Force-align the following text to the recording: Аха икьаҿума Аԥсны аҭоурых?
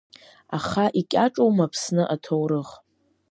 Аха 0.57 0.85
икьаҿума 0.99 1.65
Аԥсны 1.69 2.03
аҭоурых? 2.13 2.69